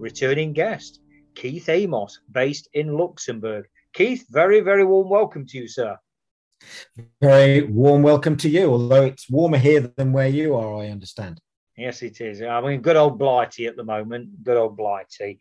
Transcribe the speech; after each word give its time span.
returning 0.00 0.52
guest, 0.52 1.00
Keith 1.34 1.66
Amoss, 1.66 2.18
based 2.32 2.68
in 2.72 2.96
Luxembourg. 2.96 3.66
Keith, 3.92 4.24
very, 4.30 4.60
very 4.60 4.84
warm 4.84 5.08
welcome 5.08 5.46
to 5.46 5.58
you, 5.58 5.68
sir. 5.68 5.96
Very 7.20 7.62
warm 7.62 8.02
welcome 8.02 8.36
to 8.38 8.48
you, 8.48 8.70
although 8.70 9.04
it's 9.04 9.30
warmer 9.30 9.58
here 9.58 9.92
than 9.96 10.12
where 10.12 10.28
you 10.28 10.54
are, 10.54 10.82
I 10.82 10.88
understand. 10.88 11.40
Yes, 11.76 12.02
it 12.02 12.20
is. 12.20 12.42
I 12.42 12.60
mean, 12.60 12.82
good 12.82 12.96
old 12.96 13.18
Blighty 13.18 13.66
at 13.66 13.76
the 13.76 13.84
moment, 13.84 14.44
good 14.44 14.58
old 14.58 14.76
Blighty. 14.76 15.40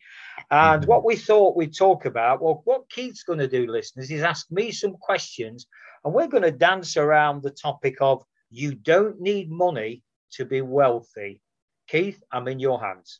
And 0.50 0.82
mm-hmm. 0.82 0.90
what 0.90 1.04
we 1.04 1.18
thought 1.18 1.58
we'd 1.58 1.76
talk 1.76 2.06
about, 2.06 2.42
well, 2.42 2.62
what 2.64 2.90
Keith's 2.90 3.24
going 3.24 3.40
to 3.40 3.48
do, 3.48 3.68
listeners, 3.68 4.10
is 4.10 4.24
ask 4.24 4.50
me 4.50 4.72
some 4.72 4.94
questions, 4.94 5.68
and 6.06 6.14
we're 6.14 6.28
going 6.28 6.44
to 6.44 6.52
dance 6.52 6.96
around 6.96 7.44
the 7.44 7.52
topic 7.52 7.98
of 8.00 8.24
you 8.50 8.74
don't 8.74 9.20
need 9.20 9.52
money 9.52 10.04
to 10.32 10.46
be 10.46 10.62
wealthy. 10.62 11.42
Keith, 11.90 12.24
I'm 12.32 12.48
in 12.48 12.60
your 12.60 12.80
hands. 12.80 13.20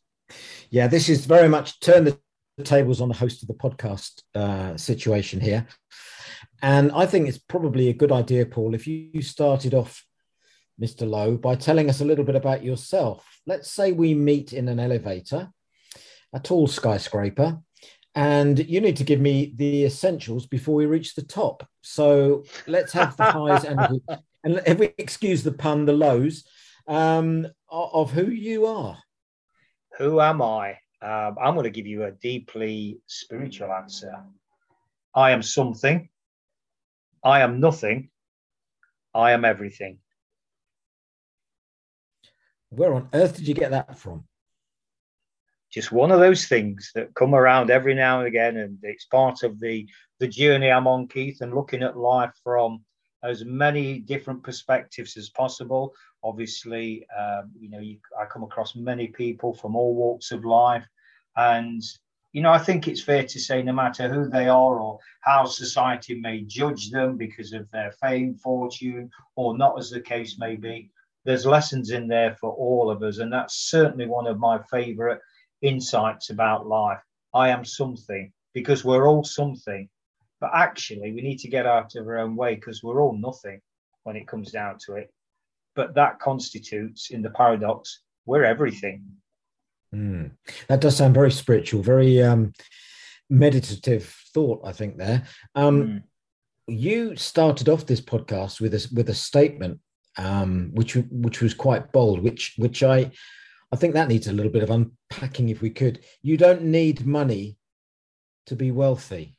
Yeah, 0.70 0.88
this 0.88 1.10
is 1.10 1.26
very 1.26 1.50
much 1.50 1.80
turn 1.80 2.04
the 2.06 2.18
tables 2.64 3.02
on 3.02 3.10
the 3.10 3.16
host 3.16 3.42
of 3.42 3.48
the 3.48 3.54
podcast 3.54 4.22
uh, 4.36 4.78
situation 4.78 5.40
here. 5.40 5.68
And 6.62 6.92
I 6.92 7.06
think 7.06 7.28
it's 7.28 7.38
probably 7.38 7.90
a 7.90 7.94
good 7.94 8.12
idea, 8.12 8.46
Paul, 8.46 8.76
if 8.76 8.86
you 8.86 9.22
started 9.22 9.74
off, 9.74 10.06
Mr. 10.82 11.10
Lowe, 11.10 11.38
by 11.38 11.56
telling 11.56 11.90
us 11.90 12.02
a 12.02 12.06
little 12.06 12.26
bit 12.26 12.36
about 12.36 12.64
yourself. 12.64 13.26
Let's 13.46 13.72
say 13.72 13.92
we 13.92 14.14
meet 14.14 14.54
in 14.54 14.68
an 14.68 14.80
elevator, 14.80 15.50
a 16.34 16.40
tall 16.40 16.68
skyscraper, 16.68 17.60
and 18.16 18.60
you 18.60 18.82
need 18.82 18.98
to 18.98 19.04
give 19.04 19.20
me 19.20 19.54
the 19.56 19.86
essentials 19.86 20.46
before 20.48 20.76
we 20.76 20.86
reach 20.86 21.16
the 21.16 21.24
top. 21.24 21.68
So 21.82 22.44
let's 22.68 22.92
have 22.94 23.16
the 23.16 23.24
highs 23.26 23.64
and, 23.64 24.02
and 24.44 24.62
if 24.66 24.80
we 24.80 24.94
excuse 24.98 25.44
the 25.44 25.54
pun, 25.54 25.86
the 25.86 25.94
lows 25.94 26.46
um, 26.88 27.48
of 27.70 28.12
who 28.12 28.28
you 28.30 28.66
are. 28.66 28.98
Who 30.00 30.22
am 30.22 30.42
I? 30.42 30.78
Um, 31.02 31.38
I'm 31.42 31.54
going 31.54 31.66
to 31.66 31.70
give 31.70 31.88
you 31.88 32.06
a 32.06 32.12
deeply 32.12 33.00
spiritual 33.06 33.72
answer. 33.72 34.14
I 35.14 35.32
am 35.32 35.44
something. 35.44 36.10
I 37.24 37.42
am 37.42 37.60
nothing. 37.60 38.10
I 39.14 39.32
am 39.32 39.44
everything. 39.44 40.00
Where 42.70 42.94
on 42.94 43.10
earth 43.14 43.36
did 43.36 43.48
you 43.48 43.54
get 43.54 43.72
that 43.72 43.98
from? 43.98 44.24
Just 45.72 45.92
one 45.92 46.12
of 46.12 46.20
those 46.20 46.46
things 46.46 46.92
that 46.96 47.14
come 47.14 47.36
around 47.36 47.70
every 47.70 47.94
now 47.94 48.20
and 48.20 48.28
again, 48.28 48.58
and 48.58 48.78
it's 48.82 49.06
part 49.06 49.44
of 49.44 49.60
the 49.60 49.88
the 50.20 50.28
journey 50.28 50.70
I'm 50.70 50.88
on, 50.88 51.08
Keith, 51.08 51.42
and 51.42 51.54
looking 51.54 51.84
at 51.84 51.98
life 51.98 52.34
from 52.44 52.84
as 53.24 53.46
many 53.46 54.00
different 54.00 54.44
perspectives 54.44 55.18
as 55.18 55.30
possible. 55.30 55.94
Obviously, 56.24 57.06
um, 57.18 57.52
you 57.60 57.70
know, 57.70 57.80
you, 57.80 57.98
I 58.20 58.26
come 58.26 58.44
across 58.44 58.76
many 58.76 59.08
people 59.08 59.54
from 59.54 59.76
all 59.76 59.96
walks 59.96 60.32
of 60.32 60.46
life, 60.46 60.88
and 61.36 61.82
you 62.34 62.42
know, 62.42 62.52
I 62.52 62.60
think 62.60 62.88
it's 62.88 63.02
fair 63.02 63.24
to 63.24 63.40
say, 63.40 63.64
no 63.64 63.74
matter 63.74 64.08
who 64.08 64.30
they 64.30 64.48
are 64.48 64.80
or 64.80 65.00
how 65.22 65.46
society 65.46 66.20
may 66.20 66.42
judge 66.42 66.92
them 66.92 67.18
because 67.18 67.54
of 67.54 67.70
their 67.72 67.92
fame, 67.94 68.36
fortune, 68.36 69.10
or 69.36 69.58
not, 69.58 69.80
as 69.80 69.90
the 69.90 70.02
case 70.02 70.38
may 70.38 70.56
be, 70.56 70.92
there's 71.26 71.46
lessons 71.46 71.90
in 71.92 72.08
there 72.08 72.36
for 72.36 72.52
all 72.52 72.92
of 72.92 73.02
us, 73.02 73.18
and 73.18 73.34
that's 73.34 73.70
certainly 73.70 74.06
one 74.06 74.28
of 74.28 74.38
my 74.38 74.60
favourite 74.70 75.20
insights 75.62 76.30
about 76.30 76.68
life. 76.68 77.00
I 77.34 77.50
am 77.50 77.66
something 77.66 78.32
because 78.54 78.86
we're 78.86 79.08
all 79.08 79.24
something 79.24 79.90
but 80.40 80.52
actually, 80.54 81.12
we 81.12 81.22
need 81.22 81.40
to 81.40 81.50
get 81.50 81.66
out 81.66 81.96
of 81.96 82.08
our 82.08 82.20
own 82.20 82.36
way 82.36 82.56
because 82.56 82.82
we're 82.82 83.02
all 83.02 83.18
nothing 83.18 83.62
when 84.04 84.16
it 84.16 84.28
comes 84.28 84.52
down 84.52 84.78
to 84.86 84.96
it. 84.96 85.14
But 85.80 85.96
that 85.96 86.20
constitutes, 86.20 87.10
in 87.10 87.22
the 87.22 87.30
paradox, 87.30 88.02
we're 88.26 88.44
everything. 88.44 89.02
Mm. 89.96 90.32
That 90.68 90.82
does 90.82 90.98
sound 90.98 91.14
very 91.14 91.32
spiritual, 91.32 91.82
very 91.84 92.22
um, 92.22 92.52
meditative 93.30 94.14
thought. 94.34 94.60
I 94.66 94.74
think 94.74 94.98
there. 94.98 95.24
Um, 95.56 95.84
mm. 95.84 96.04
You 96.68 97.16
started 97.16 97.70
off 97.70 97.86
this 97.86 98.02
podcast 98.02 98.60
with 98.60 98.74
a 98.74 98.86
with 98.94 99.08
a 99.08 99.14
statement, 99.14 99.80
um, 100.18 100.72
which 100.74 100.96
which 101.12 101.40
was 101.40 101.54
quite 101.54 101.94
bold, 101.94 102.20
which 102.20 102.56
which 102.58 102.84
I 102.84 103.10
I 103.72 103.78
think 103.78 103.94
that 103.94 104.10
needs 104.10 104.28
a 104.28 104.34
little 104.34 104.52
bit 104.52 104.64
of 104.64 104.72
unpacking 104.72 105.48
if 105.48 105.62
we 105.62 105.70
could. 105.70 106.02
You 106.22 106.36
don't 106.36 106.64
need 106.64 107.06
money 107.06 107.58
to 108.48 108.58
be 108.58 108.72
wealthy. 108.72 109.38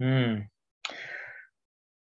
Mm. 0.00 0.48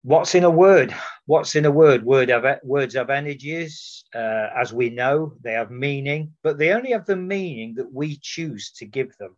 What's 0.04 0.34
in 0.34 0.44
a 0.44 0.50
word? 0.50 0.94
What's 1.24 1.56
in 1.56 1.64
a 1.64 1.70
word? 1.70 2.04
Word 2.04 2.28
of 2.28 2.44
words 2.62 2.94
have 2.94 3.08
energies, 3.08 4.04
uh, 4.14 4.48
as 4.54 4.70
we 4.70 4.90
know, 4.90 5.34
they 5.42 5.54
have 5.54 5.70
meaning, 5.70 6.34
but 6.42 6.58
they 6.58 6.72
only 6.72 6.92
have 6.92 7.06
the 7.06 7.16
meaning 7.16 7.74
that 7.76 7.90
we 7.90 8.18
choose 8.20 8.70
to 8.72 8.84
give 8.84 9.16
them. 9.16 9.34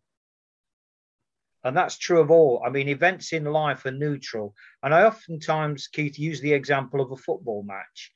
And 1.63 1.77
that's 1.77 1.99
true 1.99 2.21
of 2.21 2.33
all. 2.33 2.63
I 2.67 2.71
mean, 2.71 2.89
events 2.89 3.33
in 3.33 3.45
life 3.45 3.87
are 3.87 3.93
neutral. 3.93 4.57
And 4.83 4.93
I 4.93 5.05
oftentimes, 5.05 5.87
Keith, 5.87 6.19
use 6.19 6.41
the 6.41 6.53
example 6.53 7.01
of 7.01 7.13
a 7.13 7.17
football 7.17 7.63
match. 7.63 8.13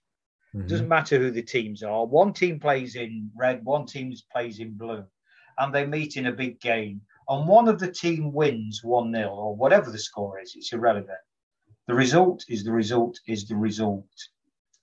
Mm-hmm. 0.53 0.67
Doesn't 0.67 0.89
matter 0.89 1.19
who 1.19 1.31
the 1.31 1.43
teams 1.43 1.85
are. 1.85 2.05
One 2.05 2.33
team 2.33 2.59
plays 2.59 2.97
in 2.97 3.31
red, 3.37 3.65
one 3.65 3.87
team 3.87 4.13
plays 4.33 4.59
in 4.59 4.77
blue, 4.77 5.05
and 5.59 5.73
they 5.73 5.87
meet 5.87 6.17
in 6.17 6.27
a 6.27 6.33
big 6.33 6.61
game 6.61 7.03
and 7.31 7.47
one 7.47 7.69
of 7.69 7.79
the 7.79 7.91
team 7.91 8.33
wins 8.33 8.83
1 8.83 9.13
0 9.15 9.29
or 9.29 9.55
whatever 9.55 9.93
the 9.93 9.99
score 9.99 10.41
is, 10.41 10.55
it's 10.57 10.73
irrelevant. 10.73 11.19
The 11.91 11.97
result 11.97 12.45
is 12.49 12.63
the 12.63 12.71
result 12.71 13.19
is 13.27 13.49
the 13.49 13.57
result. 13.57 14.07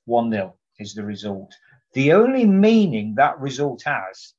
1 0.04 0.30
0 0.30 0.58
is 0.78 0.94
the 0.94 1.06
result. 1.06 1.54
The 1.94 2.12
only 2.12 2.44
meaning 2.44 3.16
that 3.16 3.40
result 3.40 3.84
has 3.84 4.34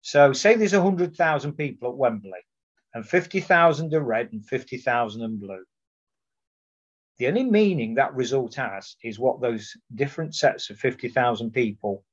so, 0.00 0.32
say 0.32 0.56
there's 0.56 0.72
100,000 0.72 1.52
people 1.52 1.90
at 1.90 1.96
Wembley 1.96 2.44
and 2.92 3.08
50,000 3.08 3.94
are 3.94 4.00
red 4.00 4.32
and 4.32 4.44
50,000 4.44 5.22
are 5.22 5.28
blue. 5.28 5.64
The 7.18 7.28
only 7.28 7.44
meaning 7.44 7.94
that 7.94 8.16
result 8.16 8.56
has 8.56 8.96
is 9.04 9.20
what 9.20 9.40
those 9.40 9.76
different 9.94 10.34
sets 10.34 10.70
of 10.70 10.78
50,000 10.80 11.52
people 11.52 12.04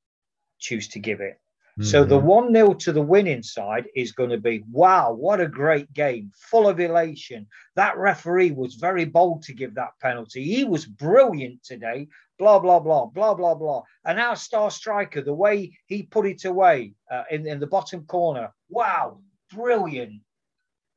choose 0.60 0.88
to 0.90 1.00
give 1.00 1.20
it. 1.20 1.42
So 1.80 2.04
the 2.04 2.18
mm-hmm. 2.18 2.28
1 2.28 2.54
0 2.54 2.74
to 2.74 2.92
the 2.92 3.02
winning 3.02 3.44
side 3.44 3.86
is 3.96 4.12
going 4.12 4.32
to 4.32 4.40
be 4.40 4.64
wow, 4.72 5.14
what 5.14 5.40
a 5.40 5.48
great 5.48 5.94
game, 5.94 6.32
full 6.36 6.68
of 6.68 6.80
elation. 6.80 7.46
That 7.76 7.98
referee 7.98 8.52
was 8.52 8.76
very 8.76 9.06
bold 9.06 9.44
to 9.44 9.54
give 9.54 9.76
that 9.76 9.92
penalty. 10.02 10.44
He 10.44 10.64
was 10.64 10.88
brilliant 10.88 11.64
today, 11.64 12.08
blah, 12.40 12.58
blah, 12.58 12.80
blah, 12.80 13.06
blah, 13.06 13.36
blah, 13.36 13.54
blah. 13.54 13.84
And 14.06 14.20
our 14.20 14.36
star 14.36 14.72
striker, 14.72 15.22
the 15.22 15.36
way 15.36 15.78
he 15.86 16.02
put 16.02 16.26
it 16.26 16.46
away 16.46 16.94
uh, 17.12 17.24
in, 17.30 17.46
in 17.46 17.60
the 17.60 17.68
bottom 17.68 18.06
corner, 18.06 18.52
wow, 18.70 19.20
brilliant. 19.54 20.22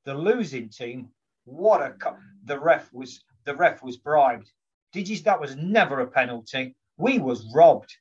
The 0.07 0.15
losing 0.15 0.71
team, 0.71 1.09
what 1.45 1.83
a. 1.83 1.91
Co- 1.91 2.17
the 2.45 2.59
ref 2.59 2.91
was 2.93 3.23
the 3.45 3.55
ref 3.55 3.83
was 3.83 3.99
bribed. 3.99 4.51
Did 4.95 5.11
you? 5.11 5.19
That 5.21 5.41
was 5.41 5.57
never 5.57 6.01
a 6.01 6.07
penalty. 6.07 6.75
We 6.97 7.19
was 7.19 7.47
robbed. 7.54 7.95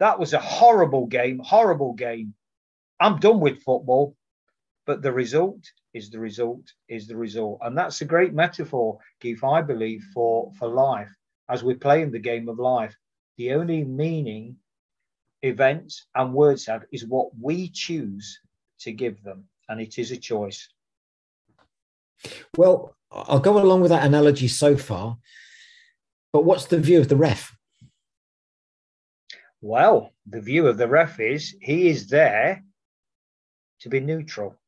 That 0.00 0.18
was 0.18 0.32
a 0.32 0.40
horrible 0.40 1.06
game, 1.06 1.38
horrible 1.38 1.92
game. 1.92 2.34
I'm 3.00 3.18
done 3.18 3.40
with 3.40 3.62
football, 3.62 4.16
but 4.86 5.02
the 5.02 5.12
result 5.12 5.64
is 5.92 6.10
the 6.10 6.18
result 6.18 6.72
is 6.88 7.06
the 7.06 7.16
result. 7.16 7.60
And 7.62 7.76
that's 7.76 8.00
a 8.00 8.04
great 8.04 8.34
metaphor, 8.34 8.98
Keith, 9.20 9.42
I 9.44 9.62
believe, 9.62 10.04
for, 10.12 10.52
for 10.58 10.68
life 10.68 11.10
as 11.48 11.62
we're 11.62 11.76
playing 11.76 12.10
the 12.10 12.18
game 12.18 12.48
of 12.48 12.58
life. 12.58 12.94
The 13.36 13.52
only 13.52 13.84
meaning 13.84 14.56
events 15.42 16.06
and 16.14 16.32
words 16.32 16.66
have 16.66 16.84
is 16.92 17.06
what 17.06 17.28
we 17.40 17.68
choose 17.68 18.40
to 18.80 18.92
give 18.92 19.22
them. 19.22 19.44
And 19.68 19.80
it 19.80 19.98
is 19.98 20.10
a 20.10 20.16
choice. 20.16 20.68
Well, 22.56 22.96
I'll 23.10 23.40
go 23.40 23.58
along 23.58 23.80
with 23.80 23.90
that 23.90 24.04
analogy 24.04 24.48
so 24.48 24.76
far. 24.76 25.18
But 26.32 26.44
what's 26.44 26.66
the 26.66 26.78
view 26.78 26.98
of 26.98 27.08
the 27.08 27.16
ref? 27.16 27.56
Well, 29.64 30.12
the 30.26 30.42
view 30.42 30.66
of 30.66 30.76
the 30.76 30.86
ref 30.86 31.18
is 31.20 31.56
he 31.58 31.88
is 31.88 32.08
there 32.08 32.62
to 33.80 33.88
be 33.88 33.98
neutral. 33.98 34.60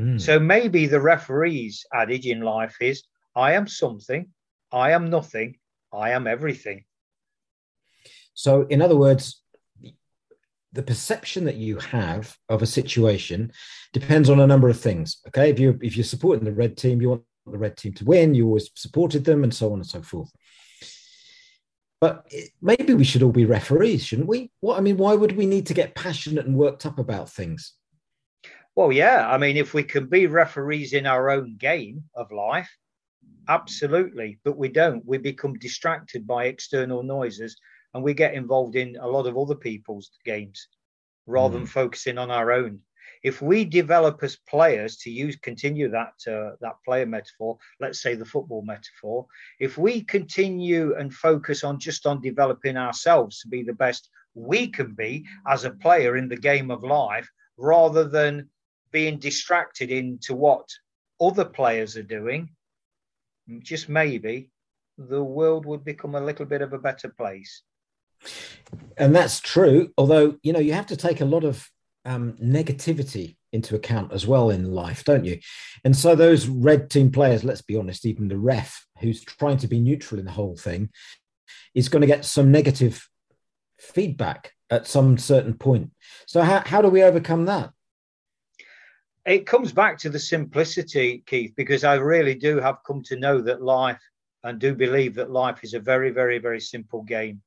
Mm. 0.00 0.18
So 0.18 0.40
maybe 0.40 0.86
the 0.86 0.98
referee's 0.98 1.84
adage 1.92 2.26
in 2.26 2.40
life 2.40 2.74
is 2.80 3.02
I 3.36 3.52
am 3.52 3.68
something, 3.68 4.28
I 4.72 4.92
am 4.92 5.10
nothing, 5.10 5.58
I 5.92 6.12
am 6.12 6.26
everything. 6.26 6.84
So, 8.32 8.62
in 8.68 8.80
other 8.80 8.96
words, 8.96 9.42
the 10.72 10.84
perception 10.84 11.44
that 11.44 11.56
you 11.56 11.76
have 11.76 12.34
of 12.48 12.62
a 12.62 12.66
situation 12.66 13.52
depends 13.92 14.30
on 14.30 14.40
a 14.40 14.46
number 14.46 14.70
of 14.70 14.80
things. 14.80 15.20
Okay, 15.28 15.50
if 15.50 15.58
you 15.58 15.78
if 15.82 15.98
you're 15.98 16.14
supporting 16.14 16.46
the 16.46 16.52
red 16.52 16.78
team, 16.78 17.02
you 17.02 17.10
want 17.10 17.24
the 17.44 17.58
red 17.58 17.76
team 17.76 17.92
to 17.92 18.06
win. 18.06 18.34
You 18.34 18.46
always 18.46 18.70
supported 18.74 19.22
them, 19.22 19.44
and 19.44 19.52
so 19.52 19.66
on 19.74 19.80
and 19.80 19.86
so 19.86 20.00
forth. 20.00 20.32
But 22.00 22.32
maybe 22.62 22.94
we 22.94 23.04
should 23.04 23.22
all 23.22 23.32
be 23.32 23.44
referees, 23.44 24.04
shouldn't 24.04 24.28
we? 24.28 24.50
What 24.60 24.78
I 24.78 24.80
mean, 24.80 24.96
why 24.96 25.14
would 25.14 25.36
we 25.36 25.44
need 25.44 25.66
to 25.66 25.74
get 25.74 25.94
passionate 25.94 26.46
and 26.46 26.56
worked 26.56 26.86
up 26.86 26.98
about 26.98 27.30
things? 27.30 27.74
Well, 28.74 28.90
yeah. 28.90 29.28
I 29.28 29.36
mean, 29.36 29.56
if 29.58 29.74
we 29.74 29.82
can 29.82 30.06
be 30.06 30.26
referees 30.26 30.94
in 30.94 31.06
our 31.06 31.28
own 31.28 31.56
game 31.58 32.04
of 32.14 32.32
life, 32.32 32.70
absolutely. 33.48 34.38
But 34.44 34.56
we 34.56 34.68
don't. 34.68 35.04
We 35.04 35.18
become 35.18 35.54
distracted 35.58 36.26
by 36.26 36.46
external 36.46 37.02
noises 37.02 37.56
and 37.92 38.02
we 38.02 38.14
get 38.14 38.34
involved 38.34 38.76
in 38.76 38.96
a 38.96 39.06
lot 39.06 39.26
of 39.26 39.36
other 39.36 39.56
people's 39.56 40.10
games 40.24 40.68
rather 41.26 41.56
mm. 41.56 41.60
than 41.60 41.66
focusing 41.66 42.16
on 42.16 42.30
our 42.30 42.52
own. 42.52 42.80
If 43.22 43.42
we 43.42 43.64
develop 43.64 44.22
as 44.22 44.36
players 44.48 44.96
to 44.98 45.10
use 45.10 45.36
continue 45.36 45.90
that 45.90 46.14
uh, 46.26 46.56
that 46.60 46.76
player 46.84 47.06
metaphor, 47.06 47.58
let's 47.80 48.00
say 48.00 48.14
the 48.14 48.24
football 48.24 48.62
metaphor, 48.62 49.26
if 49.58 49.76
we 49.76 50.02
continue 50.02 50.96
and 50.96 51.12
focus 51.12 51.64
on 51.64 51.78
just 51.78 52.06
on 52.06 52.20
developing 52.20 52.76
ourselves 52.76 53.40
to 53.40 53.48
be 53.48 53.62
the 53.62 53.74
best 53.74 54.08
we 54.34 54.68
can 54.68 54.94
be 54.94 55.26
as 55.46 55.64
a 55.64 55.70
player 55.70 56.16
in 56.16 56.28
the 56.28 56.36
game 56.36 56.70
of 56.70 56.82
life, 56.82 57.28
rather 57.56 58.04
than 58.04 58.48
being 58.90 59.18
distracted 59.18 59.90
into 59.90 60.34
what 60.34 60.68
other 61.20 61.44
players 61.44 61.96
are 61.96 62.02
doing, 62.02 62.48
just 63.60 63.88
maybe 63.88 64.50
the 64.96 65.22
world 65.22 65.66
would 65.66 65.84
become 65.84 66.14
a 66.14 66.20
little 66.20 66.46
bit 66.46 66.62
of 66.62 66.72
a 66.72 66.78
better 66.78 67.08
place. 67.08 67.62
And 68.96 69.14
that's 69.14 69.40
true. 69.40 69.90
Although, 69.96 70.36
you 70.42 70.52
know, 70.52 70.60
you 70.60 70.72
have 70.72 70.86
to 70.86 70.96
take 70.96 71.20
a 71.20 71.24
lot 71.24 71.44
of 71.44 71.68
um, 72.04 72.32
negativity 72.34 73.36
into 73.52 73.74
account 73.74 74.12
as 74.12 74.26
well 74.26 74.50
in 74.50 74.72
life, 74.72 75.04
don't 75.04 75.24
you? 75.24 75.38
And 75.84 75.96
so 75.96 76.14
those 76.14 76.46
red 76.46 76.90
team 76.90 77.10
players, 77.10 77.44
let's 77.44 77.62
be 77.62 77.76
honest, 77.76 78.06
even 78.06 78.28
the 78.28 78.38
ref 78.38 78.86
who's 79.00 79.24
trying 79.24 79.58
to 79.58 79.68
be 79.68 79.80
neutral 79.80 80.18
in 80.20 80.26
the 80.26 80.32
whole 80.32 80.56
thing 80.56 80.90
is 81.74 81.88
going 81.88 82.00
to 82.00 82.06
get 82.06 82.24
some 82.24 82.50
negative 82.50 83.08
feedback 83.78 84.52
at 84.70 84.86
some 84.86 85.18
certain 85.18 85.54
point. 85.54 85.90
So 86.26 86.42
how, 86.42 86.62
how 86.64 86.82
do 86.82 86.88
we 86.88 87.02
overcome 87.02 87.46
that? 87.46 87.70
It 89.26 89.46
comes 89.46 89.72
back 89.72 89.98
to 89.98 90.10
the 90.10 90.18
simplicity, 90.18 91.22
Keith, 91.26 91.52
because 91.56 91.84
I 91.84 91.94
really 91.94 92.34
do 92.34 92.58
have 92.58 92.78
come 92.86 93.02
to 93.04 93.16
know 93.16 93.40
that 93.42 93.62
life 93.62 94.00
and 94.42 94.58
do 94.58 94.74
believe 94.74 95.14
that 95.16 95.30
life 95.30 95.62
is 95.62 95.74
a 95.74 95.80
very, 95.80 96.10
very, 96.10 96.38
very 96.38 96.60
simple 96.60 97.02
game 97.02 97.42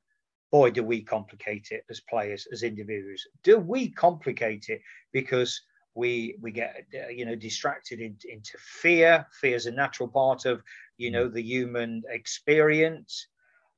boy, 0.53 0.69
do 0.69 0.83
we 0.83 1.01
complicate 1.01 1.69
it 1.71 1.83
as 1.89 1.99
players, 1.99 2.47
as 2.51 2.61
individuals. 2.61 3.25
Do 3.43 3.57
we 3.57 3.89
complicate 3.89 4.65
it 4.69 4.81
because 5.11 5.59
we 5.95 6.37
we 6.41 6.51
get 6.51 6.85
uh, 6.93 7.07
you 7.07 7.25
know 7.25 7.35
distracted 7.35 7.99
in, 7.99 8.15
into 8.29 8.55
fear? 8.59 9.25
Fear 9.41 9.55
is 9.55 9.65
a 9.65 9.71
natural 9.71 10.07
part 10.07 10.45
of 10.45 10.61
you 10.97 11.09
know 11.09 11.27
the 11.27 11.41
human 11.41 12.03
experience, 12.07 13.27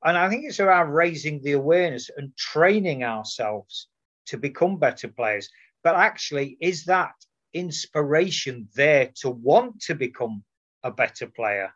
and 0.04 0.18
I 0.18 0.28
think 0.28 0.44
it's 0.44 0.60
around 0.60 0.90
raising 0.90 1.42
the 1.42 1.52
awareness 1.52 2.10
and 2.14 2.36
training 2.36 3.04
ourselves 3.04 3.88
to 4.26 4.36
become 4.36 4.78
better 4.78 5.08
players. 5.08 5.48
But 5.82 5.96
actually, 5.96 6.58
is 6.60 6.84
that 6.84 7.14
inspiration 7.54 8.68
there 8.74 9.12
to 9.22 9.30
want 9.30 9.80
to 9.86 9.94
become 9.94 10.44
a 10.82 10.90
better 10.90 11.26
player? 11.26 11.72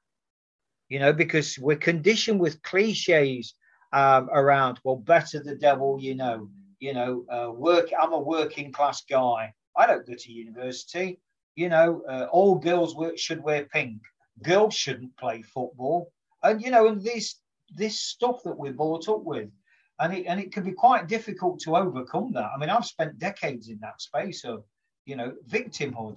You 0.91 0.99
know, 0.99 1.15
because 1.15 1.59
we're 1.59 1.89
conditioned 1.91 2.39
with 2.39 2.61
cliches 2.61 3.55
um, 3.93 4.29
around, 4.33 4.81
well, 4.85 4.97
better 4.97 5.43
the 5.43 5.57
devil 5.57 5.99
you 6.01 6.15
know. 6.15 6.49
You 6.79 6.95
know, 6.95 7.27
uh, 7.31 7.51
work. 7.53 7.91
I'm 8.01 8.15
a 8.15 8.19
working 8.19 8.73
class 8.73 9.03
guy. 9.03 9.53
I 9.77 9.87
don't 9.87 10.07
go 10.07 10.15
to 10.15 10.33
university. 10.33 11.21
You 11.55 11.69
know, 11.69 12.03
uh, 12.09 12.27
all 12.33 12.55
girls 12.55 12.97
work, 12.97 13.19
should 13.19 13.43
wear 13.43 13.67
pink. 13.67 14.01
Girls 14.43 14.75
shouldn't 14.75 15.15
play 15.19 15.43
football. 15.43 16.11
And 16.43 16.63
you 16.63 16.71
know, 16.71 16.87
and 16.87 17.03
this 17.03 17.39
this 17.77 18.01
stuff 18.01 18.43
that 18.45 18.57
we're 18.57 18.73
brought 18.73 19.09
up 19.09 19.23
with, 19.23 19.51
and 19.99 20.15
it 20.15 20.25
and 20.25 20.41
it 20.41 20.53
can 20.53 20.65
be 20.65 20.73
quite 20.73 21.07
difficult 21.07 21.61
to 21.61 21.77
overcome 21.77 22.33
that. 22.33 22.51
I 22.55 22.59
mean, 22.59 22.71
I've 22.71 22.87
spent 22.87 23.19
decades 23.19 23.69
in 23.69 23.79
that 23.81 24.01
space 24.01 24.45
of, 24.45 24.65
you 25.05 25.17
know, 25.17 25.35
victimhood. 25.49 26.17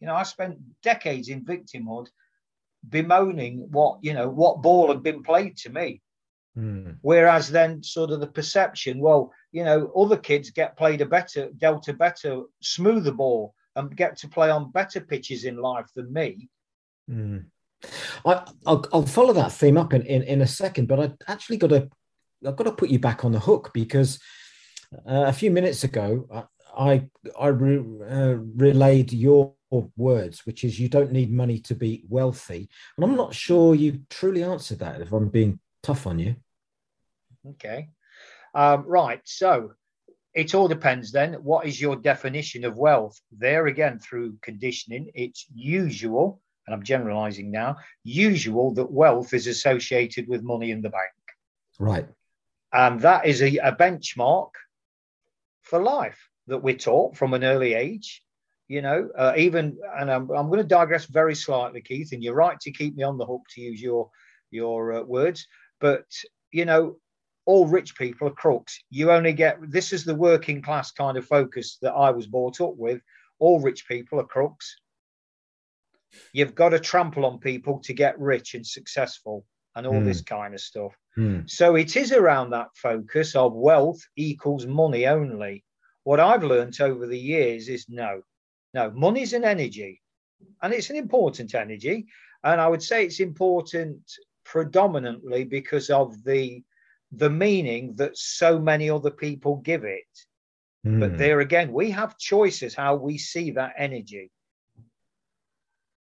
You 0.00 0.08
know, 0.08 0.14
I 0.14 0.24
spent 0.24 0.58
decades 0.82 1.30
in 1.30 1.46
victimhood, 1.46 2.08
bemoaning 2.90 3.68
what 3.70 4.00
you 4.02 4.12
know 4.12 4.28
what 4.28 4.60
ball 4.60 4.88
had 4.88 5.02
been 5.02 5.22
played 5.22 5.56
to 5.58 5.70
me 5.70 6.02
Mm. 6.56 6.98
Whereas 7.02 7.50
then, 7.50 7.82
sort 7.82 8.10
of 8.10 8.20
the 8.20 8.26
perception, 8.26 9.00
well, 9.00 9.32
you 9.52 9.64
know, 9.64 9.90
other 9.96 10.16
kids 10.16 10.50
get 10.50 10.76
played 10.76 11.00
a 11.00 11.06
better, 11.06 11.50
dealt 11.56 11.88
a 11.88 11.92
better, 11.92 12.42
smoother 12.60 13.12
ball 13.12 13.54
and 13.76 13.96
get 13.96 14.16
to 14.18 14.28
play 14.28 14.50
on 14.50 14.70
better 14.70 15.00
pitches 15.00 15.44
in 15.44 15.56
life 15.56 15.88
than 15.94 16.12
me. 16.12 16.48
Mm. 17.10 17.46
I, 18.24 18.44
will 18.66 18.86
I'll 18.92 19.06
follow 19.06 19.32
that 19.34 19.52
theme 19.52 19.76
up 19.76 19.92
in, 19.92 20.02
in, 20.02 20.22
in 20.22 20.42
a 20.42 20.46
second, 20.46 20.86
but 20.86 21.00
I 21.00 21.12
actually 21.30 21.56
got 21.56 21.70
to, 21.70 21.88
I've 22.46 22.56
got 22.56 22.64
to 22.64 22.72
put 22.72 22.88
you 22.88 22.98
back 22.98 23.24
on 23.24 23.32
the 23.32 23.40
hook 23.40 23.72
because 23.74 24.20
uh, 25.06 25.24
a 25.26 25.32
few 25.32 25.50
minutes 25.50 25.82
ago, 25.84 26.48
I, 26.76 27.08
I 27.38 27.46
re, 27.48 27.78
uh, 27.78 28.36
relayed 28.56 29.12
your 29.12 29.54
words, 29.96 30.46
which 30.46 30.64
is 30.64 30.78
you 30.78 30.88
don't 30.88 31.12
need 31.12 31.32
money 31.32 31.58
to 31.60 31.74
be 31.74 32.04
wealthy. 32.08 32.68
And 32.96 33.04
I'm 33.04 33.16
not 33.16 33.34
sure 33.34 33.74
you 33.74 34.02
truly 34.08 34.44
answered 34.44 34.78
that 34.78 35.00
if 35.00 35.12
I'm 35.12 35.28
being 35.28 35.58
tough 35.82 36.06
on 36.06 36.18
you. 36.18 36.36
Okay. 37.50 37.88
Um, 38.54 38.84
right. 38.86 39.20
So 39.24 39.72
it 40.34 40.54
all 40.54 40.68
depends 40.68 41.12
then. 41.12 41.34
What 41.34 41.66
is 41.66 41.80
your 41.80 41.96
definition 41.96 42.64
of 42.64 42.76
wealth? 42.76 43.20
There 43.30 43.66
again, 43.66 43.98
through 43.98 44.38
conditioning, 44.42 45.10
it's 45.14 45.46
usual, 45.54 46.40
and 46.66 46.74
I'm 46.74 46.82
generalizing 46.82 47.50
now, 47.50 47.76
usual 48.02 48.74
that 48.74 48.90
wealth 48.90 49.32
is 49.32 49.46
associated 49.46 50.28
with 50.28 50.42
money 50.42 50.70
in 50.70 50.82
the 50.82 50.90
bank. 50.90 51.12
Right. 51.78 52.06
And 52.72 53.00
that 53.00 53.26
is 53.26 53.42
a, 53.42 53.56
a 53.58 53.72
benchmark 53.72 54.50
for 55.62 55.80
life 55.82 56.18
that 56.46 56.62
we're 56.62 56.76
taught 56.76 57.16
from 57.16 57.34
an 57.34 57.44
early 57.44 57.74
age. 57.74 58.22
You 58.66 58.80
know, 58.82 59.10
uh, 59.16 59.34
even, 59.36 59.78
and 59.98 60.10
I'm, 60.10 60.30
I'm 60.30 60.48
going 60.48 60.58
to 60.58 60.64
digress 60.64 61.04
very 61.04 61.34
slightly, 61.34 61.82
Keith, 61.82 62.12
and 62.12 62.22
you're 62.22 62.34
right 62.34 62.58
to 62.60 62.72
keep 62.72 62.96
me 62.96 63.02
on 63.02 63.18
the 63.18 63.26
hook 63.26 63.42
to 63.50 63.60
use 63.60 63.80
your 63.80 64.10
your 64.50 64.94
uh, 64.94 65.02
words. 65.02 65.46
But 65.80 66.06
you 66.50 66.64
know, 66.64 66.96
all 67.46 67.66
rich 67.66 67.96
people 67.96 68.28
are 68.28 68.32
crooks. 68.32 68.82
You 68.90 69.12
only 69.12 69.32
get 69.32 69.58
this 69.70 69.92
is 69.92 70.04
the 70.04 70.14
working 70.14 70.62
class 70.62 70.92
kind 70.92 71.16
of 71.16 71.26
focus 71.26 71.78
that 71.82 71.92
I 71.92 72.10
was 72.10 72.26
brought 72.26 72.60
up 72.60 72.76
with. 72.76 73.00
All 73.38 73.60
rich 73.60 73.86
people 73.86 74.20
are 74.20 74.26
crooks. 74.26 74.76
You've 76.32 76.54
got 76.54 76.70
to 76.70 76.78
trample 76.78 77.26
on 77.26 77.38
people 77.38 77.80
to 77.80 77.92
get 77.92 78.18
rich 78.18 78.54
and 78.54 78.66
successful 78.66 79.44
and 79.74 79.86
all 79.86 79.94
mm. 79.94 80.04
this 80.04 80.22
kind 80.22 80.54
of 80.54 80.60
stuff. 80.60 80.92
Mm. 81.18 81.50
So 81.50 81.74
it 81.74 81.96
is 81.96 82.12
around 82.12 82.50
that 82.50 82.68
focus 82.76 83.34
of 83.34 83.52
wealth 83.52 84.00
equals 84.16 84.66
money 84.66 85.06
only. 85.06 85.64
What 86.04 86.20
I've 86.20 86.44
learned 86.44 86.80
over 86.80 87.06
the 87.06 87.18
years 87.18 87.68
is 87.68 87.86
no, 87.88 88.22
no, 88.72 88.90
money's 88.90 89.32
an 89.32 89.44
energy 89.44 90.00
and 90.62 90.72
it's 90.72 90.90
an 90.90 90.96
important 90.96 91.54
energy. 91.54 92.06
And 92.42 92.60
I 92.60 92.68
would 92.68 92.82
say 92.82 93.04
it's 93.04 93.20
important 93.20 94.00
predominantly 94.44 95.44
because 95.44 95.90
of 95.90 96.22
the 96.24 96.62
the 97.16 97.30
meaning 97.30 97.94
that 97.96 98.16
so 98.16 98.58
many 98.58 98.90
other 98.90 99.10
people 99.10 99.56
give 99.56 99.84
it. 99.84 100.02
Mm. 100.86 101.00
But 101.00 101.10
hmm. 101.12 101.16
there 101.16 101.40
again, 101.40 101.72
we 101.72 101.90
have 101.92 102.18
choices 102.18 102.74
how 102.74 102.96
we 102.96 103.16
see 103.16 103.52
that 103.52 103.74
energy. 103.78 104.30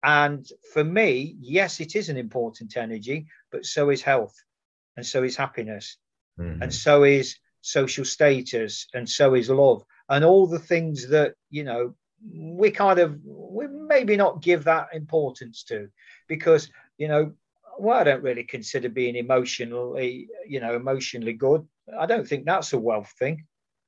And 0.03 0.45
for 0.73 0.83
me, 0.83 1.37
yes, 1.41 1.81
it 1.81 1.95
is 1.95 2.09
an 2.09 2.17
important 2.17 2.77
energy, 2.77 3.27
but 3.53 3.65
so 3.65 3.91
is 3.91 4.03
health, 4.03 4.35
and 4.97 5.07
so 5.07 5.23
is 5.23 5.37
happiness, 5.37 5.97
mm. 6.39 6.61
and 6.61 6.75
so 6.75 7.05
is 7.05 7.37
social 7.61 8.05
status, 8.05 8.89
and 8.95 9.09
so 9.09 9.35
is 9.35 9.49
love, 9.49 9.85
and 10.09 10.25
all 10.25 10.49
the 10.49 10.59
things 10.59 11.09
that, 11.11 11.35
you 11.51 11.63
know, 11.63 11.95
we 12.35 12.73
kind 12.73 12.99
of, 12.99 13.21
we 13.25 13.69
maybe 13.69 14.17
not 14.17 14.43
give 14.43 14.65
that 14.65 14.89
importance 14.93 15.63
to 15.65 15.89
because, 16.27 16.69
you 16.99 17.07
know, 17.07 17.33
well, 17.79 18.01
I 18.01 18.05
don't 18.05 18.23
really 18.23 18.45
consider 18.45 18.89
being 18.89 19.17
emotionally, 19.17 20.29
you 20.47 20.61
know, 20.61 20.75
emotionally 20.75 21.33
good. 21.33 21.67
I 21.99 22.07
don't 22.07 22.27
think 22.27 22.45
that's 22.45 22.73
a 22.73 22.79
wealth 22.79 23.13
thing. 23.19 23.45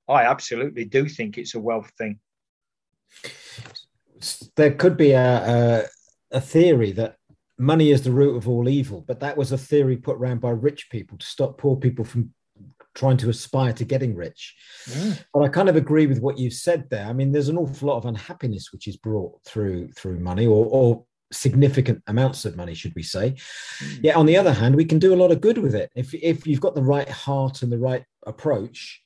I 0.09 0.25
absolutely 0.25 0.85
do 0.85 1.09
think 1.09 1.39
it's 1.39 1.55
a 1.55 1.61
wealth 1.61 1.91
thing. 1.97 2.19
There 4.57 4.73
could 4.73 4.97
be 4.97 5.13
a, 5.13 5.85
a, 6.33 6.37
a 6.37 6.41
theory 6.41 6.93
that 6.93 7.17
money 7.59 7.91
is 7.91 8.03
the 8.03 8.13
root 8.13 8.37
of 8.37 8.49
all 8.49 8.69
evil, 8.69 9.05
but 9.07 9.21
that 9.21 9.37
was 9.37 9.53
a 9.53 9.59
theory 9.59 9.97
put 9.97 10.17
around 10.17 10.41
by 10.41 10.51
rich 10.51 10.91
people 10.91 11.19
to 11.19 11.27
stop 11.27 11.59
poor 11.59 11.77
people 11.77 12.05
from 12.05 12.35
trying 12.95 13.17
to 13.19 13.29
aspire 13.29 13.73
to 13.73 13.85
getting 13.85 14.15
rich. 14.15 14.55
Mm. 14.87 15.25
But 15.33 15.43
I 15.43 15.49
kind 15.49 15.69
of 15.69 15.77
agree 15.77 16.07
with 16.07 16.21
what 16.21 16.39
you've 16.39 16.53
said 16.55 16.89
there. 16.91 17.07
I 17.07 17.13
mean, 17.13 17.33
there's 17.33 17.49
an 17.49 17.59
awful 17.59 17.89
lot 17.89 17.97
of 17.97 18.07
unhappiness 18.07 18.73
which 18.73 18.87
is 18.87 18.97
brought 18.97 19.43
through 19.45 19.89
through 19.93 20.21
money, 20.21 20.47
or, 20.47 20.67
or 20.67 21.05
significant 21.35 22.03
amounts 22.07 22.45
of 22.45 22.57
money, 22.57 22.75
should 22.75 22.95
we 22.95 23.03
say. 23.03 23.35
Mm. 23.81 24.05
Yet 24.05 24.17
on 24.17 24.27
the 24.27 24.37
other 24.37 24.53
hand, 24.53 24.77
we 24.77 24.85
can 24.85 24.99
do 24.99 25.13
a 25.13 25.21
lot 25.23 25.33
of 25.33 25.41
good 25.41 25.59
with 25.59 25.75
it. 25.75 25.91
If, 25.95 26.15
if 26.15 26.47
you've 26.47 26.61
got 26.61 26.75
the 26.75 26.83
right 26.83 27.09
heart 27.09 27.63
and 27.63 27.71
the 27.71 27.79
right 27.79 28.05
approach, 28.27 29.03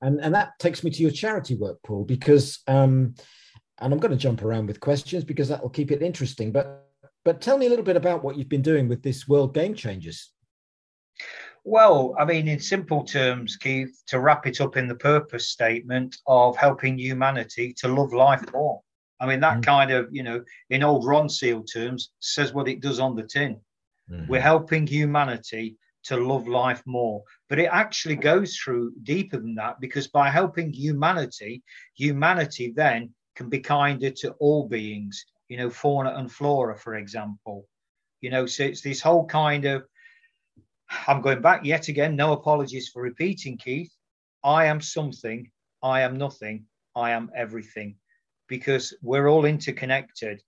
And, 0.00 0.20
and 0.20 0.32
that 0.34 0.50
takes 0.58 0.84
me 0.84 0.90
to 0.92 1.02
your 1.02 1.10
charity 1.10 1.56
work, 1.56 1.78
Paul, 1.82 2.04
because, 2.04 2.60
um, 2.66 3.14
and 3.80 3.92
I'm 3.92 3.98
going 3.98 4.16
to 4.16 4.24
jump 4.26 4.42
around 4.42 4.68
with 4.68 4.78
questions 4.78 5.24
because 5.24 5.48
that 5.48 5.60
will 5.60 5.70
keep 5.78 5.90
it 5.90 6.02
interesting. 6.02 6.52
But, 6.52 6.66
but 7.24 7.40
tell 7.40 7.58
me 7.58 7.66
a 7.66 7.68
little 7.68 7.84
bit 7.84 7.96
about 7.96 8.22
what 8.22 8.36
you've 8.36 8.48
been 8.48 8.62
doing 8.62 8.88
with 8.88 9.02
this 9.02 9.26
World 9.26 9.54
Game 9.54 9.74
Changers. 9.74 10.32
Well, 11.64 12.14
I 12.16 12.24
mean, 12.24 12.46
in 12.48 12.60
simple 12.60 13.02
terms, 13.02 13.56
Keith, 13.56 13.94
to 14.06 14.20
wrap 14.20 14.46
it 14.46 14.60
up 14.60 14.76
in 14.76 14.86
the 14.88 14.94
purpose 14.94 15.48
statement 15.48 16.16
of 16.26 16.56
helping 16.56 16.96
humanity 16.98 17.74
to 17.80 17.88
love 17.88 18.12
life 18.12 18.44
more. 18.52 18.80
I 19.20 19.26
mean, 19.26 19.40
that 19.40 19.58
mm. 19.58 19.64
kind 19.64 19.90
of, 19.90 20.08
you 20.10 20.22
know, 20.22 20.44
in 20.70 20.82
old 20.82 21.04
Ronseal 21.04 21.66
terms, 21.70 22.10
says 22.20 22.52
what 22.52 22.68
it 22.68 22.80
does 22.80 23.00
on 23.00 23.16
the 23.16 23.24
tin. 23.24 23.60
Mm-hmm. 24.10 24.26
We're 24.28 24.40
helping 24.40 24.86
humanity 24.86 25.76
to 26.04 26.16
love 26.16 26.46
life 26.48 26.82
more. 26.86 27.22
But 27.48 27.58
it 27.58 27.68
actually 27.70 28.16
goes 28.16 28.56
through 28.56 28.92
deeper 29.02 29.38
than 29.38 29.54
that 29.56 29.80
because 29.80 30.08
by 30.08 30.30
helping 30.30 30.72
humanity, 30.72 31.62
humanity 31.94 32.72
then 32.74 33.12
can 33.36 33.48
be 33.48 33.60
kinder 33.60 34.10
to 34.10 34.32
all 34.40 34.68
beings, 34.68 35.24
you 35.48 35.56
know, 35.56 35.70
fauna 35.70 36.14
and 36.16 36.30
flora, 36.30 36.76
for 36.76 36.94
example. 36.94 37.66
You 38.20 38.30
know, 38.30 38.46
so 38.46 38.64
it's 38.64 38.80
this 38.80 39.00
whole 39.00 39.26
kind 39.26 39.64
of 39.64 39.84
I'm 41.06 41.20
going 41.20 41.42
back 41.42 41.64
yet 41.64 41.88
again. 41.88 42.16
No 42.16 42.32
apologies 42.32 42.88
for 42.88 43.02
repeating, 43.02 43.58
Keith. 43.58 43.92
I 44.42 44.66
am 44.66 44.80
something. 44.80 45.50
I 45.82 46.00
am 46.00 46.16
nothing. 46.16 46.64
I 46.96 47.10
am 47.10 47.30
everything. 47.36 47.96
Because 48.48 48.94
we're 49.02 49.28
all 49.28 49.44
interconnected 49.44 50.42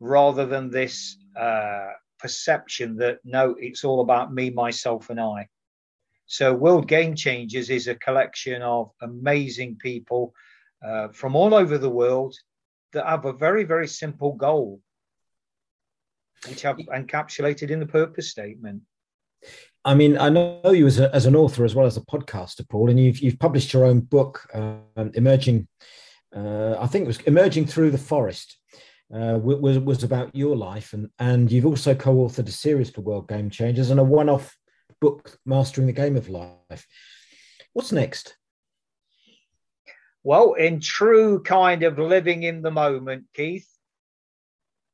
rather 0.00 0.46
than 0.46 0.70
this 0.70 1.16
uh, 1.38 1.90
perception 2.18 2.96
that 2.96 3.18
no, 3.24 3.54
it's 3.58 3.84
all 3.84 4.00
about 4.00 4.32
me, 4.32 4.50
myself, 4.50 5.10
and 5.10 5.20
I. 5.20 5.48
So, 6.26 6.52
World 6.54 6.86
Game 6.86 7.14
Changers 7.14 7.70
is 7.70 7.88
a 7.88 7.94
collection 7.96 8.62
of 8.62 8.90
amazing 9.02 9.76
people 9.76 10.32
uh, 10.84 11.08
from 11.08 11.34
all 11.34 11.54
over 11.54 11.76
the 11.78 11.90
world 11.90 12.34
that 12.92 13.06
have 13.06 13.24
a 13.24 13.32
very, 13.32 13.64
very 13.64 13.88
simple 13.88 14.34
goal, 14.34 14.80
which 16.48 16.64
I've 16.64 16.76
encapsulated 16.76 17.70
in 17.70 17.80
the 17.80 17.86
purpose 17.86 18.30
statement. 18.30 18.82
I 19.84 19.94
mean, 19.94 20.18
I 20.18 20.28
know 20.28 20.60
you 20.70 20.86
as, 20.86 21.00
a, 21.00 21.14
as 21.14 21.26
an 21.26 21.34
author 21.34 21.64
as 21.64 21.74
well 21.74 21.86
as 21.86 21.96
a 21.96 22.02
podcaster, 22.02 22.68
Paul, 22.68 22.90
and 22.90 23.00
you've 23.00 23.20
you've 23.20 23.38
published 23.38 23.72
your 23.72 23.84
own 23.84 24.00
book, 24.00 24.46
um, 24.54 25.10
emerging. 25.14 25.66
Uh, 26.34 26.76
I 26.78 26.86
think 26.86 27.04
it 27.04 27.08
was 27.08 27.20
emerging 27.20 27.66
through 27.66 27.90
the 27.90 27.98
forest. 27.98 28.56
Uh, 29.12 29.38
was 29.42 29.78
was 29.78 30.04
about 30.04 30.34
your 30.36 30.56
life, 30.56 30.92
and 30.92 31.08
and 31.18 31.50
you've 31.50 31.66
also 31.66 31.94
co-authored 31.94 32.46
a 32.46 32.52
series 32.52 32.90
for 32.90 33.00
World 33.00 33.28
Game 33.28 33.50
Changers 33.50 33.90
and 33.90 33.98
a 33.98 34.04
one-off 34.04 34.56
book, 35.00 35.36
Mastering 35.44 35.88
the 35.88 35.92
Game 35.92 36.16
of 36.16 36.28
Life. 36.28 36.86
What's 37.72 37.90
next? 37.90 38.36
Well, 40.22 40.52
in 40.52 40.80
true 40.80 41.42
kind 41.42 41.82
of 41.82 41.98
living 41.98 42.42
in 42.42 42.62
the 42.62 42.70
moment, 42.70 43.24
Keith, 43.34 43.68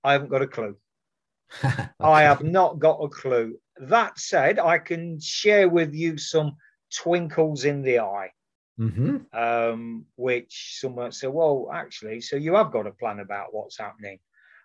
I 0.05 0.13
haven't 0.13 0.31
got 0.31 0.43
a 0.43 0.47
clue. 0.47 0.77
okay. 1.65 1.89
I 2.01 2.23
have 2.23 2.43
not 2.43 2.79
got 2.79 3.03
a 3.03 3.09
clue. 3.09 3.59
That 3.79 4.19
said, 4.19 4.59
I 4.59 4.79
can 4.79 5.21
share 5.21 5.69
with 5.69 5.95
you 5.95 6.17
some 6.17 6.57
twinkles 6.95 7.65
in 7.65 7.83
the 7.83 8.01
eye. 8.01 8.31
Mm-hmm. 8.79 9.17
Um, 9.33 10.05
which 10.17 10.77
someone 10.81 11.13
said, 11.13 11.31
well, 11.31 11.71
actually, 11.73 12.21
so 12.21 12.37
you 12.37 12.55
have 12.55 12.73
got 12.73 12.87
a 12.87 12.91
plan 12.91 13.21
about 13.21 13.55
what's 13.55 13.79
happening. 13.79 14.19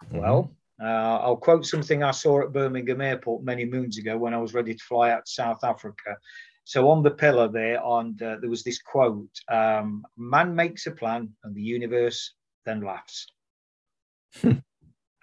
Mm-hmm. 0.06 0.18
Well, 0.18 0.52
uh, 0.82 1.20
I'll 1.22 1.38
quote 1.38 1.66
something 1.66 2.04
I 2.04 2.12
saw 2.12 2.42
at 2.42 2.52
Birmingham 2.52 3.02
Airport 3.02 3.44
many 3.44 3.66
moons 3.66 3.98
ago 3.98 4.18
when 4.18 4.34
I 4.34 4.40
was 4.40 4.54
ready 4.54 4.74
to 4.74 4.84
fly 4.84 5.12
out 5.12 5.26
to 5.26 5.32
South 5.32 5.64
Africa. 5.64 6.18
So 6.64 6.90
on 6.90 7.04
the 7.04 7.12
pillar 7.12 7.48
there, 7.48 7.84
on 7.84 8.18
uh, 8.22 8.38
there 8.40 8.50
was 8.50 8.64
this 8.64 8.82
quote: 8.82 9.30
um, 9.50 10.04
"Man 10.18 10.56
makes 10.56 10.88
a 10.88 10.92
plan, 10.92 11.30
and 11.44 11.56
the 11.56 11.62
universe 11.62 12.34
then 12.66 12.82
laughs." 12.82 13.28
um, 14.44 14.64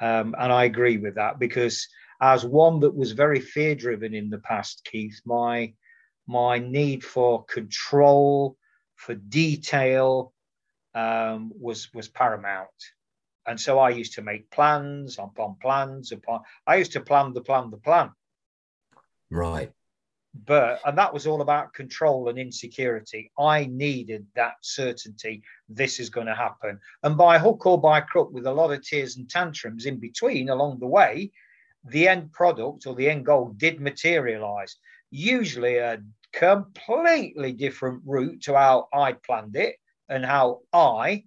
and 0.00 0.52
I 0.52 0.64
agree 0.64 0.98
with 0.98 1.14
that 1.14 1.38
because 1.38 1.86
as 2.20 2.44
one 2.44 2.80
that 2.80 2.94
was 2.94 3.12
very 3.12 3.40
fear 3.40 3.74
driven 3.74 4.14
in 4.14 4.30
the 4.30 4.38
past, 4.38 4.86
Keith, 4.90 5.20
my 5.24 5.72
my 6.26 6.58
need 6.58 7.02
for 7.02 7.44
control, 7.46 8.56
for 8.98 9.14
detail, 9.14 10.34
um, 10.94 11.52
was 11.58 11.92
was 11.94 12.08
paramount. 12.08 12.68
And 13.46 13.58
so 13.58 13.78
I 13.78 13.90
used 13.90 14.14
to 14.14 14.22
make 14.22 14.50
plans 14.50 15.18
upon 15.18 15.56
plans 15.62 16.12
upon. 16.12 16.40
I 16.66 16.76
used 16.76 16.92
to 16.92 17.00
plan 17.00 17.32
the 17.32 17.40
plan 17.40 17.70
the 17.70 17.78
plan. 17.78 18.10
Right. 19.30 19.72
But 20.44 20.80
and 20.84 20.98
that 20.98 21.14
was 21.14 21.26
all 21.26 21.40
about 21.40 21.72
control 21.72 22.28
and 22.28 22.38
insecurity. 22.38 23.32
I 23.38 23.66
needed 23.66 24.26
that 24.34 24.56
certainty. 24.60 25.42
This 25.68 26.00
is 26.00 26.10
going 26.10 26.26
to 26.26 26.34
happen. 26.34 26.80
And 27.02 27.16
by 27.16 27.38
hook 27.38 27.64
or 27.64 27.80
by 27.80 28.00
crook, 28.00 28.32
with 28.32 28.46
a 28.46 28.52
lot 28.52 28.72
of 28.72 28.82
tears 28.82 29.16
and 29.16 29.30
tantrums 29.30 29.86
in 29.86 29.98
between 29.98 30.50
along 30.50 30.80
the 30.80 30.86
way, 30.86 31.32
the 31.84 32.08
end 32.08 32.32
product 32.32 32.86
or 32.86 32.94
the 32.94 33.08
end 33.08 33.26
goal 33.26 33.54
did 33.56 33.80
materialize. 33.80 34.76
Usually 35.10 35.76
a 35.78 36.02
completely 36.32 37.52
different 37.52 38.02
route 38.04 38.42
to 38.42 38.54
how 38.54 38.88
I 38.92 39.12
planned 39.12 39.56
it 39.56 39.76
and 40.08 40.24
how 40.24 40.60
I, 40.72 41.24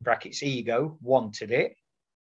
brackets 0.00 0.42
ego, 0.42 0.98
wanted 1.00 1.50
it. 1.50 1.74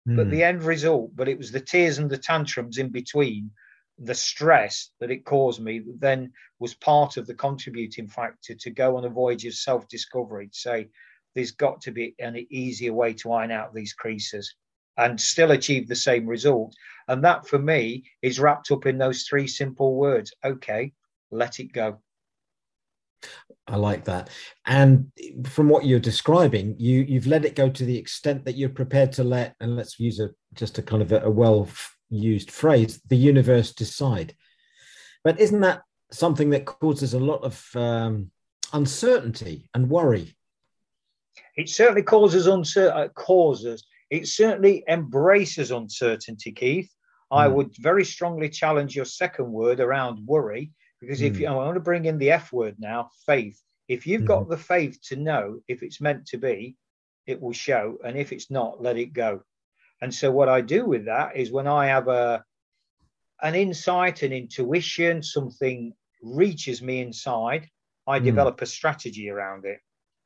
Mm. 0.08 0.16
But 0.16 0.25
hmm. 0.25 0.32
the 0.32 0.44
end 0.44 0.63
result, 0.63 1.16
but 1.16 1.27
it 1.27 1.38
was 1.38 1.51
the 1.51 1.60
tears 1.60 1.98
and 1.98 2.10
the 2.10 2.18
tantrums 2.18 2.77
in 2.77 2.89
between, 2.89 3.51
the 4.00 4.16
stress 4.16 4.92
that 5.00 5.12
it 5.12 5.25
caused 5.25 5.62
me, 5.62 5.82
then 6.00 6.32
was 6.60 6.75
part 6.75 7.18
of 7.18 7.25
the 7.25 7.34
contributing 7.34 8.08
factor 8.08 8.54
to 8.54 8.70
go 8.70 8.98
on 8.98 9.06
a 9.06 9.10
voyage 9.10 9.46
of 9.46 9.54
self 9.54 9.88
discovery 9.88 10.48
to 10.48 10.58
say, 10.58 10.88
there's 11.36 11.51
got 11.51 11.82
to 11.82 11.92
be 11.92 12.16
an 12.20 12.36
easier 12.50 12.94
way 12.94 13.13
to 13.13 13.32
iron 13.32 13.51
out 13.51 13.74
these 13.74 13.94
creases 13.94 14.56
and 14.98 15.20
still 15.20 15.51
achieve 15.51 15.88
the 15.88 15.96
same 15.96 16.25
result. 16.25 16.75
And 17.08 17.24
that 17.24 17.48
for 17.48 17.60
me 17.60 18.04
is 18.22 18.39
wrapped 18.39 18.72
up 18.72 18.86
in 18.86 18.98
those 18.98 19.24
three 19.24 19.48
simple 19.48 19.96
words 19.96 20.34
okay, 20.44 20.94
let 21.32 21.60
it 21.60 21.72
go. 21.72 22.00
I 23.68 23.75
like 23.75 24.06
that. 24.06 24.30
And 24.66 25.12
from 25.46 25.70
what 25.70 25.86
you're 25.86 26.00
describing, 26.00 26.75
you 26.77 27.01
you've 27.08 27.27
let 27.27 27.46
it 27.46 27.56
go 27.56 27.70
to 27.70 27.86
the 27.86 27.98
extent 27.98 28.46
that 28.46 28.56
you're 28.56 28.70
prepared 28.70 29.12
to 29.13 29.24
let, 29.24 29.56
and 29.60 29.75
let's 29.75 30.00
use 30.00 30.20
a 30.20 30.30
just 30.54 30.77
a 30.77 30.82
kind 30.82 31.01
of 31.01 31.12
a, 31.12 31.22
a 31.24 31.30
well 31.30 31.68
used 32.10 32.51
phrase, 32.51 33.01
the 33.08 33.18
universe 33.18 33.74
decide. 33.74 34.36
But 35.24 35.39
isn't 35.39 35.62
that 35.62 35.82
something 36.12 36.51
that 36.51 36.66
causes 36.66 37.13
a 37.13 37.20
lot 37.20 37.44
of 37.44 37.66
um, 37.75 38.32
uncertainty 38.72 39.70
and 39.74 39.89
worry? 39.89 40.36
It 41.56 41.70
certainly 41.70 42.04
causes 42.04 42.48
uncertainty. 42.48 43.06
Uh, 43.06 43.08
causes 43.10 43.84
it 44.10 44.28
certainly 44.28 44.84
embraces 44.88 45.72
uncertainty, 45.72 46.52
Keith. 46.52 46.92
Mm. 47.32 47.38
I 47.38 47.48
hmm. 47.48 47.56
would 47.56 47.76
very 47.78 48.06
strongly 48.06 48.50
challenge 48.50 48.96
your 48.96 49.06
second 49.06 49.52
word 49.52 49.80
around 49.80 50.26
worry, 50.26 50.72
because 51.02 51.20
mm. 51.20 51.28
if 51.28 51.36
hmm. 51.36 51.42
you, 51.42 51.48
I 51.48 51.56
want 51.56 51.76
to 51.76 51.82
bring 51.82 52.06
in 52.06 52.18
the 52.18 52.32
F 52.32 52.54
word 52.54 52.76
now, 52.80 53.10
faith. 53.26 53.62
If 53.88 54.08
you've 54.08 54.24
mm. 54.24 54.28
got 54.28 54.44
hmm. 54.44 54.52
the 54.52 54.58
faith 54.58 55.00
to 55.08 55.16
know 55.16 55.60
if 55.68 55.84
it's 55.84 56.02
meant 56.02 56.26
to 56.28 56.38
be, 56.38 56.76
it 57.26 57.42
will 57.42 57.54
show, 57.54 57.98
and 58.06 58.18
if 58.18 58.32
it's 58.32 58.50
not, 58.50 58.82
let 58.82 58.98
it 58.98 59.14
go. 59.14 59.42
And 60.02 60.14
so, 60.14 60.32
what 60.32 60.48
I 60.48 60.62
do 60.62 60.86
with 60.86 61.06
that 61.06 61.36
is 61.36 61.52
when 61.52 61.68
I 61.68 61.88
have 61.88 62.08
a 62.08 62.44
an 63.42 63.54
insight, 63.56 64.24
an 64.24 64.34
intuition, 64.34 65.22
something 65.22 65.94
reaches 66.24 66.82
me 66.82 67.02
inside, 67.02 67.68
I 68.08 68.18
develop 68.20 68.62
a 68.62 68.66
strategy 68.66 69.30
around 69.30 69.66
it. 69.66 69.80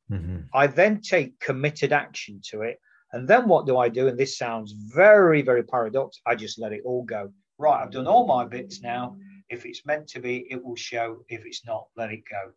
Mm-hmm. 0.09 0.37
I 0.53 0.67
then 0.67 1.01
take 1.01 1.39
committed 1.39 1.91
action 1.91 2.39
to 2.51 2.61
it 2.61 2.77
and 3.13 3.27
then 3.27 3.47
what 3.47 3.65
do 3.65 3.77
I 3.77 3.89
do? 3.89 4.07
And 4.07 4.17
this 4.17 4.37
sounds 4.37 4.73
very, 4.73 5.41
very 5.41 5.63
paradox. 5.63 6.21
I 6.25 6.35
just 6.35 6.59
let 6.59 6.73
it 6.73 6.81
all 6.85 7.03
go. 7.03 7.31
Right, 7.57 7.81
I've 7.81 7.91
done 7.91 8.07
all 8.07 8.25
my 8.25 8.45
bits 8.45 8.81
now. 8.81 9.17
If 9.49 9.65
it's 9.65 9.85
meant 9.85 10.07
to 10.09 10.19
be, 10.19 10.47
it 10.49 10.63
will 10.63 10.77
show. 10.77 11.23
If 11.27 11.45
it's 11.45 11.65
not, 11.65 11.87
let 11.97 12.11
it 12.11 12.23
go. 12.29 12.53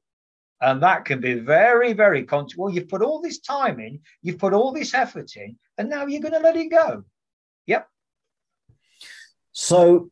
And 0.61 0.83
that 0.83 1.05
can 1.05 1.21
be 1.21 1.35
very, 1.35 1.93
very 1.93 2.25
con- 2.25 2.47
well. 2.57 2.73
You've 2.73 2.89
put 2.89 3.03
all 3.03 3.21
this 3.21 3.41
time 3.41 3.81
in, 3.81 4.01
you've 4.23 4.39
put 4.39 4.55
all 4.55 4.73
this 4.73 4.95
effort 4.95 5.37
in, 5.37 5.59
and 5.77 5.91
now 5.91 6.07
you're 6.07 6.23
going 6.23 6.33
to 6.33 6.41
let 6.41 6.57
it 6.57 6.71
go. 6.71 7.05
Yep. 7.67 7.89
So, 9.53 10.11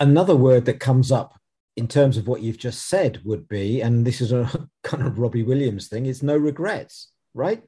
another 0.00 0.36
word 0.36 0.64
that 0.66 0.80
comes 0.80 1.12
up 1.12 1.38
in 1.76 1.88
terms 1.88 2.16
of 2.16 2.26
what 2.26 2.42
you've 2.42 2.58
just 2.58 2.88
said 2.88 3.20
would 3.24 3.48
be, 3.48 3.80
and 3.80 4.04
this 4.04 4.20
is 4.20 4.32
a 4.32 4.68
kind 4.82 5.06
of 5.06 5.18
Robbie 5.18 5.42
Williams 5.44 5.88
thing, 5.88 6.06
is 6.06 6.22
no 6.22 6.36
regrets, 6.36 7.10
right? 7.32 7.62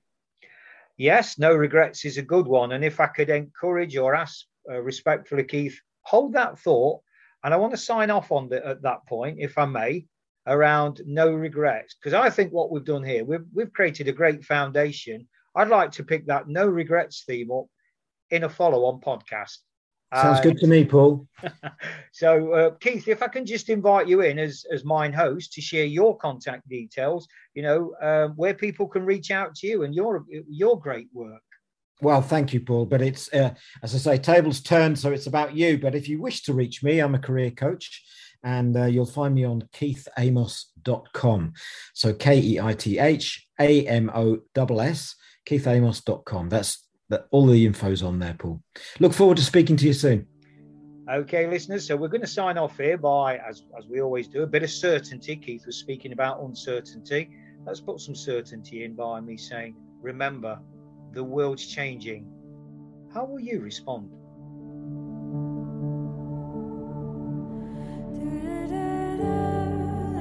Yes, 0.96 1.38
no 1.38 1.54
regrets 1.54 2.04
is 2.04 2.18
a 2.18 2.22
good 2.22 2.46
one. 2.46 2.72
And 2.72 2.84
if 2.84 3.00
I 3.00 3.06
could 3.06 3.30
encourage 3.30 3.96
or 3.96 4.14
ask 4.14 4.46
uh, 4.70 4.80
respectfully, 4.80 5.44
Keith, 5.44 5.78
hold 6.02 6.32
that 6.34 6.58
thought. 6.58 7.00
And 7.44 7.54
I 7.54 7.56
want 7.58 7.72
to 7.72 7.78
sign 7.78 8.10
off 8.10 8.32
on 8.32 8.48
the, 8.48 8.66
at 8.66 8.82
that 8.82 9.06
point, 9.06 9.38
if 9.40 9.58
I 9.58 9.66
may, 9.66 10.06
around 10.46 11.02
no 11.06 11.32
regrets, 11.32 11.94
because 11.94 12.14
I 12.14 12.30
think 12.30 12.52
what 12.52 12.70
we've 12.70 12.84
done 12.84 13.04
here, 13.04 13.24
we've, 13.24 13.44
we've 13.52 13.72
created 13.72 14.08
a 14.08 14.12
great 14.12 14.44
foundation. 14.44 15.28
I'd 15.54 15.68
like 15.68 15.92
to 15.92 16.04
pick 16.04 16.26
that 16.26 16.48
no 16.48 16.66
regrets 16.66 17.24
theme 17.26 17.50
up 17.50 17.66
in 18.30 18.44
a 18.44 18.48
follow 18.48 18.84
on 18.84 19.00
podcast. 19.00 19.58
Sounds 20.14 20.40
good 20.40 20.56
to 20.58 20.66
me, 20.66 20.84
Paul. 20.84 21.26
so, 22.12 22.52
uh, 22.52 22.70
Keith, 22.80 23.08
if 23.08 23.22
I 23.22 23.28
can 23.28 23.44
just 23.44 23.68
invite 23.68 24.06
you 24.06 24.20
in 24.20 24.38
as, 24.38 24.64
as 24.72 24.84
mine 24.84 25.12
host 25.12 25.52
to 25.54 25.60
share 25.60 25.84
your 25.84 26.16
contact 26.16 26.68
details, 26.68 27.26
you 27.54 27.62
know, 27.62 27.92
uh, 28.00 28.28
where 28.36 28.54
people 28.54 28.86
can 28.86 29.04
reach 29.04 29.30
out 29.30 29.54
to 29.56 29.66
you 29.66 29.82
and 29.82 29.94
your 29.94 30.24
your 30.48 30.78
great 30.78 31.08
work. 31.12 31.42
Well, 32.00 32.22
thank 32.22 32.52
you, 32.52 32.60
Paul. 32.60 32.86
But 32.86 33.02
it's, 33.02 33.32
uh, 33.32 33.54
as 33.82 33.94
I 33.94 33.98
say, 33.98 34.18
tables 34.18 34.60
turned, 34.60 34.98
so 34.98 35.10
it's 35.10 35.26
about 35.26 35.56
you. 35.56 35.78
But 35.78 35.94
if 35.94 36.08
you 36.08 36.20
wish 36.20 36.42
to 36.44 36.52
reach 36.52 36.82
me, 36.82 37.00
I'm 37.00 37.14
a 37.14 37.18
career 37.18 37.50
coach 37.50 38.02
and 38.46 38.76
uh, 38.76 38.84
you'll 38.84 39.06
find 39.06 39.34
me 39.34 39.44
on 39.44 39.62
keithamoss.com. 39.74 41.52
So 41.94 42.14
K 42.14 42.38
E 42.38 42.60
I 42.60 42.74
T 42.74 42.98
H 42.98 43.46
A 43.58 43.86
M 43.86 44.10
O 44.14 44.38
S 44.56 44.80
S, 44.80 45.16
keithamoss.com. 45.48 46.48
That's 46.48 46.85
that 47.08 47.26
all 47.30 47.46
the 47.46 47.66
info's 47.66 48.02
on 48.02 48.18
there, 48.18 48.34
Paul. 48.38 48.60
Look 49.00 49.12
forward 49.12 49.36
to 49.38 49.44
speaking 49.44 49.76
to 49.76 49.86
you 49.86 49.92
soon. 49.92 50.26
Okay, 51.10 51.46
listeners. 51.48 51.86
So 51.86 51.96
we're 51.96 52.08
going 52.08 52.22
to 52.22 52.26
sign 52.26 52.58
off 52.58 52.76
here 52.78 52.98
by, 52.98 53.36
as, 53.38 53.62
as 53.78 53.86
we 53.86 54.00
always 54.00 54.26
do, 54.26 54.42
a 54.42 54.46
bit 54.46 54.64
of 54.64 54.70
certainty. 54.70 55.36
Keith 55.36 55.64
was 55.64 55.76
speaking 55.76 56.12
about 56.12 56.42
uncertainty. 56.42 57.30
Let's 57.64 57.80
put 57.80 58.00
some 58.00 58.14
certainty 58.14 58.84
in 58.84 58.94
by 58.94 59.20
me 59.20 59.36
saying, 59.36 59.76
remember, 60.02 60.58
the 61.12 61.22
world's 61.22 61.66
changing. 61.66 62.26
How 63.14 63.24
will 63.24 63.40
you 63.40 63.60
respond? 63.60 64.10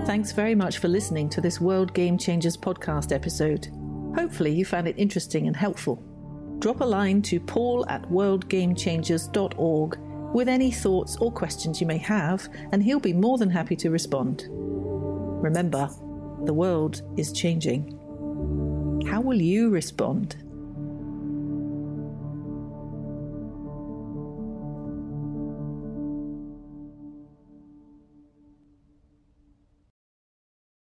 Thanks 0.06 0.32
very 0.32 0.54
much 0.54 0.77
for 0.77 0.88
listening 0.88 1.30
to 1.30 1.42
this 1.42 1.60
World 1.60 1.94
Game 1.96 2.18
Changers 2.18 2.56
podcast 2.56 3.12
episode. 3.12 3.68
Hopefully, 4.15 4.54
you 4.54 4.63
found 4.63 4.88
it 4.88 4.96
interesting 5.00 5.48
and 5.48 5.56
helpful. 5.56 6.01
Drop 6.65 6.81
a 6.81 6.84
line 6.84 7.22
to 7.22 7.39
paul 7.39 7.86
at 7.89 8.01
worldgamechangers.org 8.10 10.00
with 10.34 10.50
any 10.50 10.72
thoughts 10.72 11.15
or 11.17 11.31
questions 11.31 11.79
you 11.79 11.86
may 11.86 12.00
have, 12.00 12.50
and 12.72 12.81
he'll 12.81 13.00
be 13.00 13.13
more 13.13 13.38
than 13.38 13.51
happy 13.51 13.75
to 13.75 13.91
respond. 13.91 14.48
Remember, 14.50 15.88
the 16.45 16.55
world 16.55 17.03
is 17.17 17.31
changing. 17.31 17.91
How 19.07 19.22
will 19.22 19.39
you 19.39 19.69
respond? 19.69 20.38